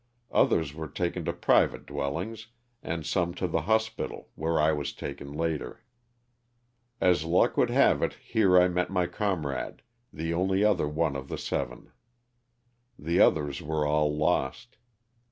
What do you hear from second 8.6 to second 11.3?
met my comrade, the only other one of